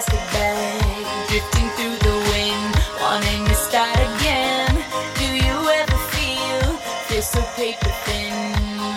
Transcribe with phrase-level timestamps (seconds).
[0.00, 4.74] plastic bag, drifting through the wind, wanting to start again.
[5.18, 6.78] Do you ever feel
[7.10, 8.32] this so paper thin,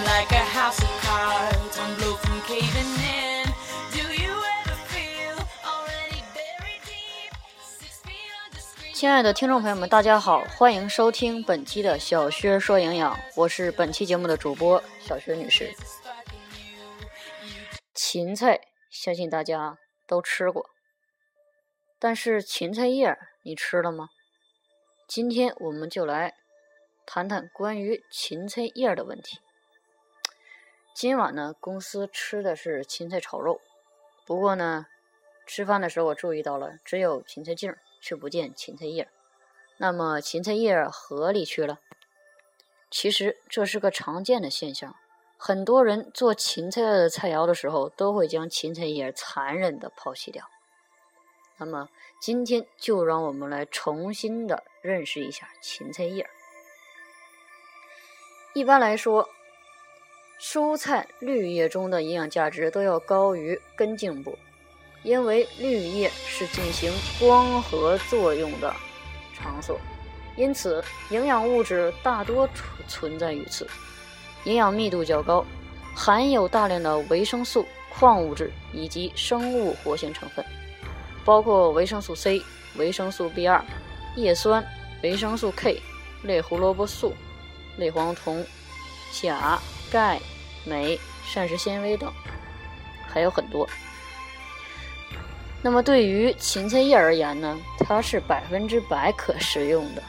[0.05, 3.51] like a house of cards, one blow from caving in?
[3.91, 5.35] Do you ever feel
[5.65, 15.69] already buried deep, six feet under 亲爱的听众朋友们，大家好，欢迎收听本期的小薛说营养，我是本期节目的主播小薛女士。
[17.93, 19.77] 芹菜，相信大家
[20.07, 20.72] 都吃过。
[22.03, 24.09] 但是芹菜叶你吃了吗？
[25.07, 26.35] 今天我们就来
[27.05, 29.39] 谈谈关于芹菜叶的问题。
[30.93, 33.61] 今晚呢，公司吃的是芹菜炒肉，
[34.25, 34.87] 不过呢，
[35.45, 39.07] 吃饭的时候我注意到了，只有芹菜茎，却不见芹菜叶。
[39.77, 41.79] 那么芹菜叶何里去了？
[42.91, 44.93] 其实这是个常见的现象。
[45.37, 50.49] 很多人做芹菜的菜肴的时候，都会将芹菜叶残忍的抛弃掉。
[51.57, 51.87] 那么
[52.19, 56.27] 今天就让我们来重新的认识一下芹菜叶。
[58.53, 59.27] 一般来说，
[60.39, 64.37] 蔬菜绿叶中的营养价值都要高于根茎部，
[65.03, 68.73] 因为绿叶是进行光合作用的
[69.33, 69.79] 场所，
[70.35, 73.67] 因此营养物质大多存存在于此。
[74.43, 75.45] 营养密度较高，
[75.95, 80.45] 含有大量的维生素、矿物质以及生物活性成分，
[81.25, 82.41] 包括维生素 C、
[82.75, 83.61] 维生素 B2、
[84.15, 84.65] 叶酸、
[85.01, 85.81] 维生素 K、
[86.23, 87.13] 类胡萝卜素、
[87.77, 88.45] 类黄酮、
[89.11, 89.59] 钾、
[89.91, 90.19] 钙、
[90.65, 92.11] 镁、膳食纤维等，
[93.07, 93.67] 还有很多。
[95.61, 100.03] 那么对于芹菜叶而言呢，它是百分之百可食用的，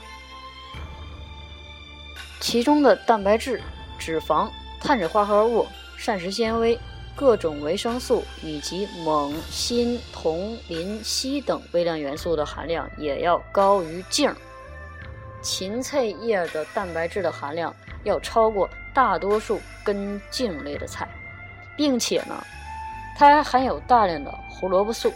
[2.41, 3.63] 其中的蛋白质。
[3.97, 6.79] 脂肪、碳水化合物、膳食纤维、
[7.17, 14.33] 各种维生素以及锰、锌、铜、磷、硒等微量元素的含量也要高于茎。
[15.43, 21.09] 芹菜叶的蛋白质的含量要超过大多数根茎类的菜，
[21.77, 22.45] 并且呢，
[23.17, 25.13] 它还含有大量的胡萝卜素。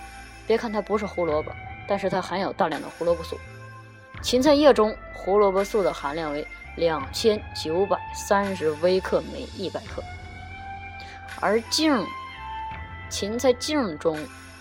[0.46, 1.50] 别看它不是胡萝卜，
[1.88, 3.38] 但是它含有大量的胡萝卜素。
[4.22, 6.46] 芹菜叶中胡萝卜素的含量为。
[6.76, 10.00] 两千九百三十微克每一百克，
[11.40, 11.92] 而茎
[13.08, 14.18] 芹菜茎中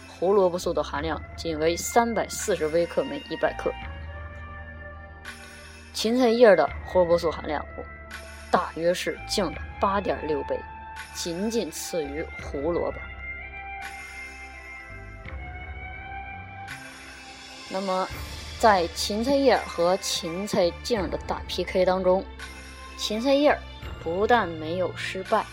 [0.07, 3.71] 胡萝卜素的含量仅为三百四十微克每一百克。
[5.93, 7.65] 芹菜叶的胡萝卜素含量
[8.51, 10.59] 大约是茎的八点六倍，
[11.13, 12.97] 仅仅次于胡萝卜。
[17.69, 18.07] 那么。
[18.59, 22.25] 在芹菜叶和芹菜茎的大 PK 当中，
[22.97, 23.55] 芹菜叶
[24.01, 25.45] 不但没有失败，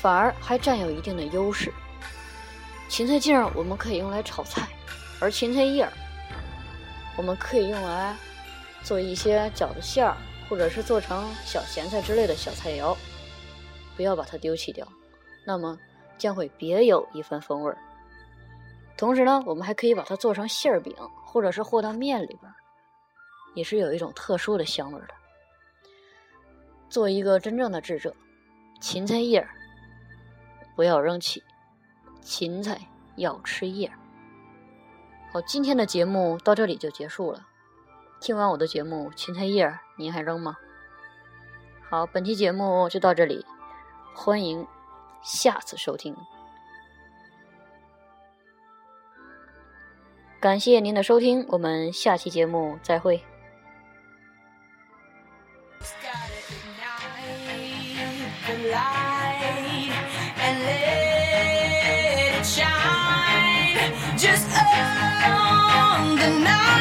[0.00, 1.72] 反而还占有一定的优势。
[2.88, 4.68] 芹菜茎我们可以用来炒菜，
[5.20, 5.92] 而芹菜叶儿
[7.16, 8.16] 我们可以用来
[8.82, 10.16] 做一些饺子馅儿，
[10.48, 12.96] 或者是做成小咸菜之类的小菜肴。
[13.96, 14.86] 不要把它丢弃掉，
[15.44, 15.76] 那么
[16.16, 17.76] 将会别有一番风味儿。
[18.96, 20.94] 同时呢，我们还可以把它做成馅儿饼，
[21.26, 22.52] 或者是和到面里边，
[23.54, 25.08] 也是有一种特殊的香味的。
[26.88, 28.14] 做一个真正的智者，
[28.80, 29.50] 芹菜叶儿
[30.78, 31.42] 不要扔弃，
[32.22, 32.80] 芹菜
[33.16, 33.90] 要吃叶。
[35.32, 37.48] 好，今天的节目到这里就结束了。
[38.20, 40.56] 听完我的节目，芹菜叶您还扔吗？
[41.90, 43.44] 好，本期节目就到这里，
[44.14, 44.64] 欢迎
[45.20, 46.16] 下次收听。
[50.38, 53.20] 感谢您的收听，我们下期节目再会。
[64.18, 66.77] Just on the night